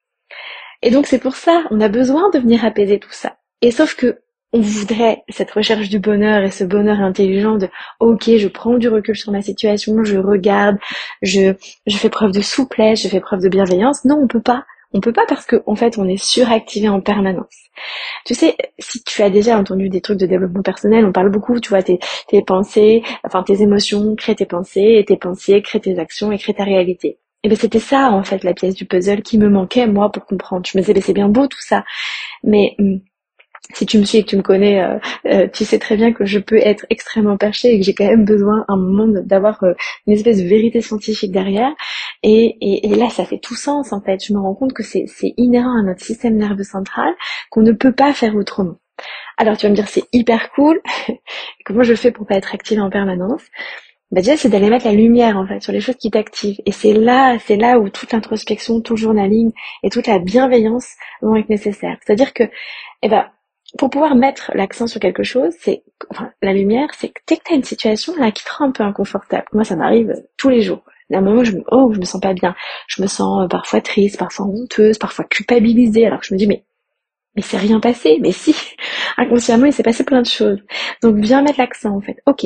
Et 0.82 0.90
donc 0.90 1.06
c'est 1.08 1.20
pour 1.20 1.36
ça, 1.36 1.64
on 1.70 1.82
a 1.82 1.90
besoin 1.90 2.30
de 2.32 2.40
venir 2.40 2.66
apaiser 2.66 3.00
tout 3.00 3.12
ça. 3.12 3.38
Et 3.62 3.72
sauf 3.72 3.96
que 3.96 4.22
on 4.54 4.60
voudrait 4.60 5.24
cette 5.30 5.52
recherche 5.52 5.88
du 5.88 6.00
bonheur 6.00 6.44
et 6.44 6.52
ce 6.52 6.66
bonheur 6.66 7.00
intelligent 7.00 7.56
de 7.56 7.70
ok 8.02 8.32
je 8.38 8.48
prends 8.50 8.78
du 8.78 8.90
recul 8.90 9.16
sur 9.16 9.32
ma 9.32 9.42
situation, 9.42 10.04
je 10.04 10.18
regarde, 10.18 10.78
je, 11.22 11.54
je 11.88 11.98
fais 11.98 12.10
preuve 12.10 12.32
de 12.32 12.42
souplesse, 12.42 13.02
je 13.02 13.08
fais 13.08 13.22
preuve 13.22 13.42
de 13.42 13.50
bienveillance. 13.50 14.04
Non, 14.04 14.20
on 14.22 14.28
peut 14.28 14.42
pas. 14.42 14.66
On 14.94 15.00
peut 15.00 15.14
pas 15.14 15.26
parce 15.28 15.46
qu'en 15.46 15.60
en 15.66 15.76
fait 15.76 15.98
on 15.98 16.08
est 16.08 16.22
suractivé 16.22 16.90
en 16.90 17.02
permanence. 17.02 17.56
Tu 18.26 18.34
sais, 18.34 18.56
si 18.80 19.04
tu 19.04 19.22
as 19.24 19.30
déjà 19.30 19.58
entendu 19.58 19.90
des 19.90 20.02
trucs 20.02 20.20
de 20.20 20.26
développement 20.26 20.62
personnel, 20.62 21.06
on 21.06 21.12
parle 21.12 21.30
beaucoup, 21.32 21.60
tu 21.60 21.70
vois, 21.70 21.82
tes, 21.84 22.00
tes 22.28 22.42
pensées, 22.42 23.04
enfin 23.24 23.44
tes 23.44 23.62
émotions 23.62 24.16
créent 24.16 24.36
tes 24.36 24.46
pensées, 24.46 24.98
et 25.00 25.06
tes 25.06 25.18
pensées 25.18 25.62
créent 25.62 25.80
tes 25.80 26.00
actions 26.00 26.32
et 26.32 26.38
créent 26.38 26.54
ta 26.54 26.64
réalité. 26.66 27.18
Et 27.44 27.50
ben 27.50 27.58
c'était 27.58 27.80
ça 27.80 28.12
en 28.12 28.24
fait 28.24 28.44
la 28.44 28.54
pièce 28.54 28.76
du 28.76 28.86
puzzle 28.86 29.24
qui 29.24 29.38
me 29.40 29.50
manquait 29.50 29.88
moi 29.88 30.12
pour 30.12 30.26
comprendre. 30.26 30.66
Je 30.68 30.78
me 30.78 30.82
disais 30.84 30.94
ben, 30.94 31.02
c'est 31.02 31.14
bien 31.14 31.30
beau 31.30 31.48
tout 31.48 31.62
ça, 31.62 31.84
mais 32.44 32.76
hum, 32.80 33.02
si 33.74 33.86
tu 33.86 33.98
me 34.00 34.04
suis 34.04 34.20
et 34.20 34.24
que 34.24 34.30
tu 34.30 34.38
me 34.38 34.42
connais, 34.42 34.82
euh, 34.84 34.98
euh, 35.28 35.48
tu 35.52 35.66
sais 35.66 35.80
très 35.80 35.96
bien 35.96 36.14
que 36.14 36.26
je 36.26 36.40
peux 36.40 36.58
être 36.58 36.86
extrêmement 36.90 37.38
perchée 37.38 37.74
et 37.74 37.80
que 37.80 37.86
j'ai 37.86 37.94
quand 37.94 38.06
même 38.08 38.26
besoin 38.26 38.66
un 38.68 38.76
moment 38.78 39.08
d'avoir 39.24 39.64
euh, 39.64 39.74
une 40.08 40.14
espèce 40.14 40.38
de 40.42 40.48
vérité 40.48 40.82
scientifique 40.82 41.32
derrière. 41.32 41.72
Et, 42.24 42.86
et, 42.86 42.96
là, 42.96 43.10
ça 43.10 43.26
fait 43.26 43.40
tout 43.40 43.56
sens 43.56 43.94
en 43.94 44.02
fait. 44.02 44.24
Je 44.24 44.34
me 44.34 44.40
rends 44.40 44.54
compte 44.54 44.74
que 44.74 44.84
c'est 44.84 45.06
inhérent 45.38 45.80
à 45.80 45.84
notre 45.84 46.02
système 46.02 46.36
nerveux 46.36 46.64
central, 46.64 47.14
qu'on 47.50 47.62
ne 47.62 47.72
peut 47.72 47.94
pas 47.94 48.14
faire 48.14 48.36
autrement. 48.36 48.76
Alors 49.38 49.58
tu 49.58 49.66
vas 49.66 49.72
me 49.72 49.76
dire 49.76 49.88
c'est 49.88 50.06
hyper 50.14 50.52
cool. 50.52 50.82
Comment 51.66 51.84
je 51.84 51.96
fais 51.96 52.12
pour 52.12 52.28
pas 52.28 52.36
être 52.36 52.54
active 52.54 52.80
en 52.80 52.90
permanence? 52.90 53.42
Bah 54.12 54.22
déjà 54.22 54.38
c'est 54.38 54.50
d'aller 54.50 54.70
mettre 54.70 54.86
la 54.86 54.92
lumière 54.94 55.38
en 55.38 55.48
fait 55.48 55.62
sur 55.62 55.72
les 55.72 55.80
choses 55.80 55.96
qui 55.96 56.12
t'activent 56.12 56.60
et 56.66 56.72
c'est 56.74 56.94
là 56.94 57.40
c'est 57.40 57.56
là 57.56 57.80
où 57.80 57.90
toute 57.90 58.12
l'introspection 58.12 58.82
tout 58.82 58.94
le 58.96 59.00
journaling 59.00 59.54
et 59.84 59.90
toute 59.90 60.06
la 60.06 60.20
bienveillance 60.20 60.96
vont 61.22 61.38
être 61.38 61.48
nécessaires 61.50 61.98
c'est 62.06 62.12
à 62.12 62.16
dire 62.16 62.34
que 62.34 62.44
eh 63.04 63.08
ben 63.08 63.32
pour 63.78 63.90
pouvoir 63.90 64.16
mettre 64.16 64.52
l'accent 64.54 64.88
sur 64.88 65.00
quelque 65.00 65.24
chose, 65.24 65.54
c'est, 65.60 65.84
enfin, 66.10 66.32
la 66.42 66.54
lumière, 66.54 66.90
c'est 66.94 67.10
que 67.10 67.22
dès 67.28 67.38
que 67.38 67.44
t'as 67.46 67.56
une 67.56 67.64
situation 67.64 68.16
là 68.18 68.32
qui 68.32 68.44
te 68.44 68.50
rend 68.52 68.66
un 68.66 68.72
peu 68.72 68.84
inconfortable, 68.84 69.46
moi 69.54 69.64
ça 69.64 69.76
m'arrive 69.76 70.14
tous 70.38 70.50
les 70.50 70.62
jours. 70.62 70.84
À 71.14 71.18
un 71.18 71.22
moment, 71.22 71.44
je 71.44 71.54
me, 71.54 71.64
oh, 71.72 71.92
je 71.94 72.00
me 72.00 72.06
sens 72.06 72.22
pas 72.22 72.34
bien. 72.34 72.56
Je 72.88 73.02
me 73.02 73.08
sens 73.08 73.44
euh, 73.44 73.48
parfois 73.48 73.82
triste, 73.82 74.18
parfois 74.18 74.46
honteuse, 74.46 74.98
parfois 74.98 75.26
culpabilisée. 75.26 76.06
Alors 76.06 76.24
je 76.24 76.34
me 76.34 76.40
dis, 76.40 76.48
mais, 76.48 76.64
mais 77.36 77.42
c'est 77.42 77.58
rien 77.58 77.80
passé. 77.80 78.18
Mais 78.22 78.32
si, 78.32 78.56
inconsciemment, 79.18 79.66
il 79.66 79.74
s'est 79.74 79.84
passé 79.84 80.04
plein 80.04 80.22
de 80.22 80.28
choses. 80.28 80.60
Donc, 81.02 81.18
viens 81.18 81.42
mettre 81.42 81.60
l'accent, 81.60 81.96
en 81.96 82.02
fait. 82.02 82.18
Ok. 82.26 82.46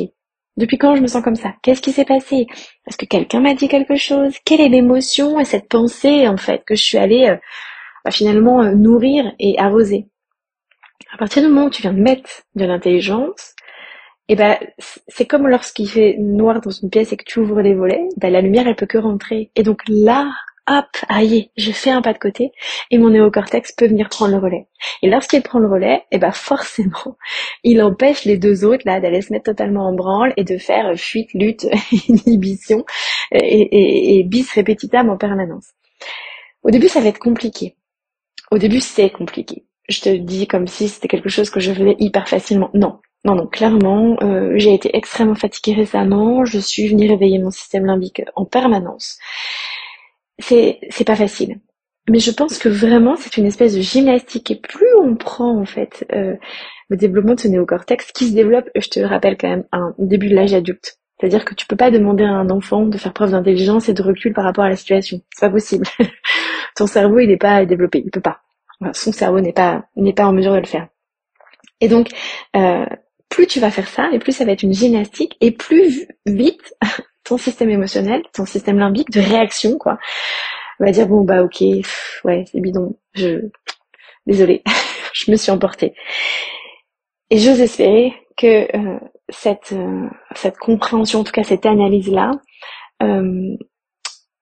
Depuis 0.57 0.77
quand 0.77 0.95
je 0.95 1.01
me 1.01 1.07
sens 1.07 1.21
comme 1.21 1.35
ça? 1.35 1.53
Qu'est-ce 1.61 1.81
qui 1.81 1.91
s'est 1.91 2.05
passé? 2.05 2.47
Est-ce 2.87 2.97
que 2.97 3.05
quelqu'un 3.05 3.41
m'a 3.41 3.53
dit 3.55 3.67
quelque 3.67 3.97
chose 3.97 4.35
Quelle 4.45 4.61
est 4.61 4.69
l'émotion 4.69 5.39
et 5.39 5.45
cette 5.45 5.67
pensée, 5.67 6.27
en 6.27 6.37
fait, 6.37 6.63
que 6.65 6.75
je 6.75 6.83
suis 6.83 6.97
allée 6.97 7.27
euh, 7.29 7.35
bah, 8.05 8.11
finalement 8.11 8.61
euh, 8.61 8.73
nourrir 8.73 9.33
et 9.37 9.59
arroser? 9.59 10.07
À 11.11 11.17
partir 11.17 11.41
du 11.41 11.49
moment 11.49 11.65
où 11.65 11.69
tu 11.69 11.81
viens 11.81 11.93
de 11.93 12.01
mettre 12.01 12.43
de 12.55 12.65
l'intelligence, 12.65 13.53
eh 14.27 14.35
ben 14.35 14.57
c'est 15.07 15.25
comme 15.25 15.47
lorsqu'il 15.47 15.89
fait 15.89 16.15
noir 16.19 16.61
dans 16.61 16.71
une 16.71 16.89
pièce 16.89 17.13
et 17.13 17.17
que 17.17 17.23
tu 17.25 17.39
ouvres 17.39 17.61
les 17.61 17.75
volets, 17.75 18.07
ben, 18.17 18.31
la 18.31 18.41
lumière 18.41 18.67
elle 18.67 18.75
peut 18.75 18.87
que 18.87 18.97
rentrer. 18.97 19.51
Et 19.55 19.63
donc 19.63 19.81
là, 19.87 20.31
hop, 20.67 20.85
aïe, 21.09 21.51
je 21.57 21.71
fais 21.71 21.91
un 21.91 22.01
pas 22.01 22.13
de 22.13 22.17
côté 22.17 22.51
et 22.89 22.97
mon 22.97 23.11
néocortex 23.11 23.73
peut 23.73 23.87
venir 23.87 24.09
prendre 24.09 24.33
le 24.33 24.39
relais. 24.39 24.67
Et 25.03 25.09
lorsqu'il 25.09 25.43
prend 25.43 25.59
le 25.59 25.67
relais, 25.67 26.03
eh 26.11 26.17
ben 26.17 26.31
forcément, 26.31 27.17
il 27.63 27.81
empêche 27.81 28.25
les 28.25 28.37
deux 28.37 28.65
autres 28.65 28.83
là 28.85 28.99
d'aller 28.99 29.21
se 29.21 29.31
mettre 29.31 29.45
totalement 29.45 29.87
en 29.87 29.93
branle 29.93 30.33
et 30.37 30.43
de 30.43 30.57
faire 30.57 30.91
fuite, 30.97 31.33
lutte, 31.33 31.67
inhibition 32.09 32.83
et, 33.31 34.23
bis 34.27 34.51
répétitam 34.53 35.09
en 35.09 35.17
permanence. 35.17 35.67
Au 36.63 36.71
début, 36.71 36.87
ça 36.87 36.99
va 36.99 37.09
être 37.09 37.19
compliqué. 37.19 37.75
Au 38.51 38.57
début, 38.57 38.81
c'est 38.81 39.11
compliqué. 39.11 39.65
Je 39.87 40.01
te 40.01 40.09
dis 40.09 40.47
comme 40.47 40.67
si 40.67 40.87
c'était 40.87 41.07
quelque 41.07 41.29
chose 41.29 41.49
que 41.49 41.59
je 41.59 41.73
faisais 41.73 41.95
hyper 41.99 42.27
facilement. 42.27 42.69
Non, 42.73 42.99
non, 43.25 43.33
non, 43.33 43.47
clairement, 43.47 44.17
euh, 44.21 44.53
j'ai 44.55 44.73
été 44.73 44.95
extrêmement 44.95 45.35
fatiguée 45.35 45.73
récemment. 45.73 46.45
Je 46.45 46.59
suis 46.59 46.87
venue 46.87 47.09
réveiller 47.09 47.39
mon 47.39 47.49
système 47.49 47.85
limbique 47.85 48.21
en 48.35 48.45
permanence. 48.45 49.17
C'est, 50.37 50.79
c'est 50.89 51.05
pas 51.05 51.15
facile. 51.15 51.59
Mais 52.07 52.19
je 52.19 52.29
pense 52.29 52.59
que 52.59 52.69
vraiment, 52.69 53.15
c'est 53.15 53.37
une 53.37 53.47
espèce 53.47 53.75
de 53.75 53.81
gymnastique. 53.81 54.51
Et 54.51 54.55
plus 54.55 54.93
on 55.01 55.15
prend, 55.15 55.59
en 55.59 55.65
fait, 55.65 56.05
euh, 56.13 56.35
le 56.89 56.97
développement 56.97 57.33
de 57.33 57.39
ce 57.39 57.47
néocortex, 57.47 58.11
qui 58.11 58.27
se 58.29 58.35
développe, 58.35 58.69
je 58.75 58.89
te 58.89 58.99
rappelle 58.99 59.37
quand 59.37 59.49
même, 59.49 59.65
un 59.71 59.95
début 59.97 60.29
de 60.29 60.35
l'âge 60.35 60.53
adulte. 60.53 60.99
C'est-à-dire 61.19 61.45
que 61.45 61.55
tu 61.55 61.65
peux 61.65 61.77
pas 61.77 61.89
demander 61.89 62.25
à 62.25 62.29
un 62.29 62.51
enfant 62.51 62.85
de 62.85 62.97
faire 62.97 63.13
preuve 63.13 63.31
d'intelligence 63.31 63.89
et 63.89 63.93
de 63.93 64.03
recul 64.03 64.33
par 64.33 64.43
rapport 64.43 64.65
à 64.65 64.69
la 64.69 64.75
situation. 64.75 65.21
C'est 65.33 65.47
pas 65.47 65.51
possible. 65.51 65.87
Ton 66.75 66.85
cerveau, 66.85 67.19
il 67.19 67.29
n'est 67.29 67.37
pas 67.37 67.65
développé. 67.65 68.03
Il 68.05 68.11
peut 68.11 68.21
pas. 68.21 68.41
Son 68.93 69.11
cerveau 69.11 69.39
n'est 69.39 69.53
pas, 69.53 69.85
n'est 69.95 70.13
pas 70.13 70.25
en 70.25 70.33
mesure 70.33 70.53
de 70.53 70.59
le 70.59 70.65
faire. 70.65 70.87
Et 71.81 71.87
donc, 71.87 72.09
euh, 72.55 72.85
plus 73.29 73.47
tu 73.47 73.59
vas 73.59 73.71
faire 73.71 73.87
ça, 73.87 74.09
et 74.11 74.19
plus 74.19 74.31
ça 74.31 74.45
va 74.45 74.51
être 74.51 74.63
une 74.63 74.73
gymnastique, 74.73 75.35
et 75.41 75.51
plus 75.51 76.07
vite 76.25 76.73
ton 77.23 77.37
système 77.37 77.69
émotionnel, 77.69 78.23
ton 78.33 78.45
système 78.45 78.79
limbique 78.79 79.11
de 79.11 79.19
réaction, 79.19 79.77
quoi, 79.77 79.97
va 80.79 80.91
dire 80.91 81.07
bon 81.07 81.23
bah 81.23 81.43
ok, 81.43 81.61
ouais 82.23 82.45
c'est 82.51 82.59
bidon, 82.59 82.97
je, 83.13 83.49
désolé, 84.25 84.63
je 85.13 85.31
me 85.31 85.35
suis 85.35 85.51
emportée. 85.51 85.93
Et 87.29 87.39
j'ose 87.39 87.59
espérer 87.59 88.13
que 88.37 88.77
euh, 88.77 88.99
cette 89.29 89.71
euh, 89.73 90.07
cette 90.35 90.57
compréhension, 90.57 91.21
en 91.21 91.23
tout 91.23 91.31
cas 91.31 91.43
cette 91.43 91.65
analyse 91.65 92.11
là, 92.11 92.31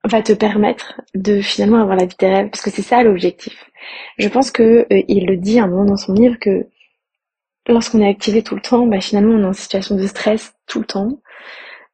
va 0.04 0.22
te 0.22 0.34
permettre 0.34 1.02
de 1.16 1.42
finalement 1.42 1.82
avoir 1.82 1.96
la 1.96 2.06
vie 2.06 2.16
de 2.20 2.26
rêves, 2.26 2.50
parce 2.50 2.62
que 2.62 2.72
c'est 2.72 2.82
ça 2.82 3.04
l'objectif. 3.04 3.70
Je 4.18 4.28
pense 4.28 4.52
que 4.52 4.86
il 4.90 5.26
le 5.26 5.38
dit 5.38 5.60
un 5.60 5.68
moment 5.68 5.86
dans 5.86 5.98
son 5.98 6.14
livre 6.14 6.38
que 6.40 6.68
lorsqu'on 7.68 8.02
est 8.02 8.10
activé 8.10 8.44
tout 8.44 8.56
le 8.56 8.62
temps, 8.62 8.86
bah, 8.88 9.02
finalement, 9.02 9.34
on 9.34 9.44
est 9.44 9.48
en 9.48 9.54
situation 9.54 9.96
de 9.96 10.06
stress 10.06 10.54
tout 10.68 10.80
le 10.80 10.86
temps. 10.86 11.22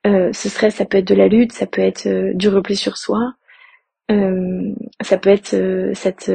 Euh, 0.07 0.31
ce 0.33 0.49
stress, 0.49 0.75
ça 0.75 0.85
peut 0.85 0.97
être 0.97 1.07
de 1.07 1.15
la 1.15 1.27
lutte, 1.27 1.51
ça 1.51 1.65
peut 1.65 1.81
être 1.81 2.07
euh, 2.07 2.31
du 2.33 2.47
repli 2.47 2.75
sur 2.75 2.97
soi, 2.97 3.33
euh, 4.11 4.73
ça 5.01 5.17
peut 5.17 5.29
être 5.29 5.91
cette, 5.93 6.31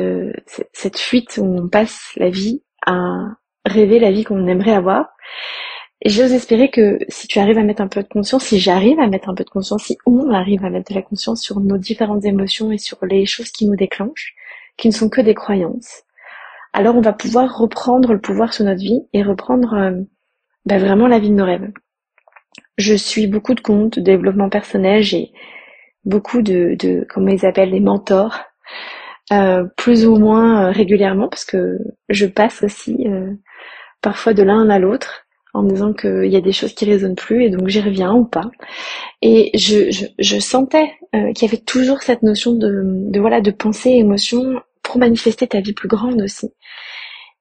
cette 0.72 0.98
fuite 0.98 1.38
où 1.38 1.44
on 1.44 1.68
passe 1.68 2.12
la 2.16 2.30
vie 2.30 2.62
à 2.86 3.02
rêver 3.64 3.98
la 3.98 4.10
vie 4.10 4.24
qu'on 4.24 4.46
aimerait 4.46 4.74
avoir. 4.74 5.08
J'ose 6.04 6.34
espérer 6.34 6.70
que 6.70 6.98
si 7.08 7.28
tu 7.28 7.38
arrives 7.38 7.56
à 7.56 7.62
mettre 7.62 7.80
un 7.80 7.88
peu 7.88 8.02
de 8.02 8.08
conscience, 8.08 8.44
si 8.44 8.58
j'arrive 8.58 9.00
à 9.00 9.06
mettre 9.06 9.30
un 9.30 9.34
peu 9.34 9.42
de 9.42 9.48
conscience, 9.48 9.84
si 9.84 9.96
on 10.04 10.30
arrive 10.34 10.62
à 10.62 10.68
mettre 10.68 10.90
de 10.90 10.94
la 10.94 11.02
conscience 11.02 11.40
sur 11.40 11.60
nos 11.60 11.78
différentes 11.78 12.26
émotions 12.26 12.70
et 12.70 12.76
sur 12.76 12.98
les 13.06 13.24
choses 13.24 13.50
qui 13.50 13.66
nous 13.66 13.74
déclenchent, 13.74 14.34
qui 14.76 14.88
ne 14.88 14.92
sont 14.92 15.08
que 15.08 15.22
des 15.22 15.34
croyances, 15.34 16.02
alors 16.74 16.94
on 16.96 17.00
va 17.00 17.14
pouvoir 17.14 17.56
reprendre 17.56 18.12
le 18.12 18.20
pouvoir 18.20 18.52
sur 18.52 18.66
notre 18.66 18.82
vie 18.82 19.00
et 19.14 19.22
reprendre 19.22 19.72
euh, 19.72 19.92
bah, 20.66 20.76
vraiment 20.76 21.08
la 21.08 21.18
vie 21.18 21.30
de 21.30 21.36
nos 21.36 21.46
rêves. 21.46 21.72
Je 22.76 22.94
suis 22.94 23.26
beaucoup 23.26 23.54
de 23.54 23.62
comptes 23.62 23.98
de 23.98 24.04
développement 24.04 24.50
personnel, 24.50 25.02
j'ai 25.02 25.32
beaucoup 26.04 26.42
de, 26.42 26.76
de 26.78 27.06
comment 27.08 27.28
ils 27.28 27.46
appellent 27.46 27.70
les 27.70 27.80
mentors, 27.80 28.40
euh, 29.32 29.64
plus 29.78 30.06
ou 30.06 30.16
moins 30.18 30.66
euh, 30.66 30.70
régulièrement 30.70 31.30
parce 31.30 31.46
que 31.46 31.78
je 32.10 32.26
passe 32.26 32.62
aussi 32.62 33.06
parfois 34.02 34.34
de 34.34 34.42
l'un 34.42 34.68
à 34.68 34.78
l'autre 34.78 35.23
en 35.54 35.62
me 35.62 35.70
disant 35.70 35.92
qu'il 35.92 36.26
y 36.26 36.36
a 36.36 36.40
des 36.40 36.52
choses 36.52 36.74
qui 36.74 36.84
résonnent 36.84 37.14
plus 37.14 37.44
et 37.44 37.50
donc 37.50 37.68
j'y 37.68 37.80
reviens 37.80 38.12
ou 38.12 38.24
pas. 38.24 38.50
Et 39.22 39.50
je, 39.56 39.90
je, 40.18 40.38
sentais 40.38 40.92
qu'il 41.12 41.42
y 41.42 41.50
avait 41.50 41.62
toujours 41.62 42.02
cette 42.02 42.22
notion 42.22 42.52
de, 42.52 42.82
de 42.84 43.20
voilà 43.20 43.40
de 43.40 43.52
pensée, 43.52 43.90
émotion 43.90 44.60
pour 44.82 44.98
manifester 44.98 45.46
ta 45.46 45.60
vie 45.60 45.72
plus 45.72 45.88
grande 45.88 46.20
aussi. 46.22 46.50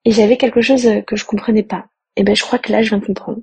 Et 0.06 0.12
j'avais 0.12 0.38
quelque 0.38 0.62
chose 0.62 0.88
que 1.08 1.16
je 1.16 1.26
comprenais 1.26 1.64
pas. 1.64 1.86
Et 2.16 2.24
ben 2.24 2.36
je 2.36 2.44
crois 2.44 2.60
que 2.60 2.72
là 2.72 2.82
je 2.84 2.90
viens 2.90 3.00
de 3.00 3.06
comprendre. 3.06 3.40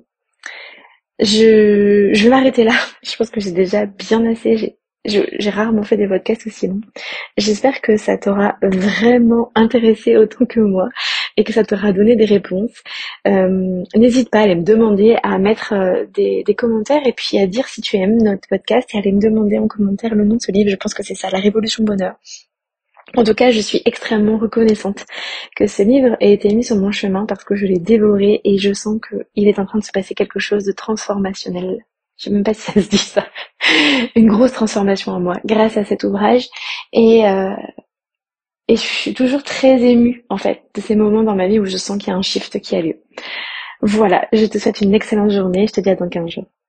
Je, 1.19 2.09
je 2.13 2.23
vais 2.23 2.29
m'arrêter 2.29 2.63
là. 2.63 2.73
Je 3.03 3.15
pense 3.15 3.29
que 3.29 3.39
j'ai 3.39 3.51
déjà 3.51 3.85
bien 3.85 4.25
assez. 4.25 4.77
J'ai 5.05 5.49
rarement 5.49 5.83
fait 5.83 5.97
des 5.97 6.07
podcasts 6.07 6.45
aussi 6.47 6.67
longs. 6.67 6.81
J'espère 7.37 7.81
que 7.81 7.97
ça 7.97 8.17
t'aura 8.17 8.57
vraiment 8.61 9.51
intéressé 9.55 10.15
autant 10.15 10.45
que 10.45 10.59
moi 10.59 10.89
et 11.37 11.43
que 11.43 11.53
ça 11.53 11.63
t'aura 11.63 11.91
donné 11.91 12.15
des 12.15 12.25
réponses. 12.25 12.71
Euh, 13.27 13.83
N'hésite 13.95 14.29
pas 14.29 14.39
à 14.39 14.43
aller 14.43 14.55
me 14.55 14.63
demander, 14.63 15.17
à 15.23 15.37
mettre 15.37 15.73
euh, 15.73 16.05
des, 16.13 16.43
des, 16.43 16.55
commentaires 16.55 17.05
et 17.05 17.13
puis 17.13 17.39
à 17.39 17.47
dire 17.47 17.67
si 17.67 17.81
tu 17.81 17.97
aimes 17.97 18.17
notre 18.21 18.47
podcast 18.47 18.89
et 18.93 18.97
à 18.97 18.99
aller 18.99 19.11
me 19.11 19.21
demander 19.21 19.57
en 19.57 19.67
commentaire 19.67 20.15
le 20.15 20.25
nom 20.25 20.35
de 20.35 20.41
ce 20.41 20.51
livre. 20.51 20.69
Je 20.69 20.75
pense 20.75 20.93
que 20.93 21.03
c'est 21.03 21.15
ça, 21.15 21.29
La 21.29 21.39
Révolution 21.39 21.83
Bonheur. 21.83 22.15
En 23.17 23.23
tout 23.23 23.33
cas, 23.33 23.51
je 23.51 23.59
suis 23.59 23.81
extrêmement 23.85 24.37
reconnaissante 24.37 25.05
que 25.55 25.67
ce 25.67 25.83
livre 25.83 26.15
ait 26.21 26.31
été 26.31 26.53
mis 26.53 26.63
sur 26.63 26.77
mon 26.77 26.91
chemin 26.91 27.25
parce 27.25 27.43
que 27.43 27.55
je 27.55 27.65
l'ai 27.65 27.79
dévoré 27.79 28.39
et 28.43 28.57
je 28.57 28.73
sens 28.73 28.99
qu'il 29.07 29.47
est 29.47 29.59
en 29.59 29.65
train 29.65 29.79
de 29.79 29.83
se 29.83 29.91
passer 29.91 30.15
quelque 30.15 30.39
chose 30.39 30.63
de 30.63 30.71
transformationnel. 30.71 31.85
Je 32.17 32.25
sais 32.25 32.29
même 32.29 32.43
pas 32.43 32.53
si 32.53 32.61
ça 32.61 32.73
se 32.73 32.89
dit 32.89 32.97
ça. 32.97 33.25
Une 34.15 34.27
grosse 34.27 34.53
transformation 34.53 35.11
en 35.11 35.19
moi 35.19 35.37
grâce 35.43 35.75
à 35.75 35.83
cet 35.83 36.03
ouvrage 36.03 36.47
et 36.93 37.27
euh, 37.27 37.53
et 38.71 38.77
je 38.77 38.81
suis 38.81 39.13
toujours 39.13 39.43
très 39.43 39.81
émue 39.81 40.23
en 40.29 40.37
fait 40.37 40.61
de 40.73 40.79
ces 40.79 40.95
moments 40.95 41.23
dans 41.23 41.35
ma 41.35 41.49
vie 41.49 41.59
où 41.59 41.65
je 41.65 41.75
sens 41.75 41.97
qu'il 41.97 42.07
y 42.07 42.11
a 42.13 42.15
un 42.15 42.21
shift 42.21 42.57
qui 42.61 42.77
a 42.77 42.81
lieu. 42.81 43.01
Voilà, 43.81 44.29
je 44.31 44.45
te 44.45 44.57
souhaite 44.57 44.79
une 44.79 44.93
excellente 44.93 45.31
journée. 45.31 45.67
Je 45.67 45.73
te 45.73 45.81
dis 45.81 45.89
à 45.89 45.95
dans 45.95 46.07
15 46.07 46.29
jours. 46.29 46.45